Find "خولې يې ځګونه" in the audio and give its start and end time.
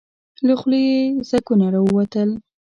0.59-1.65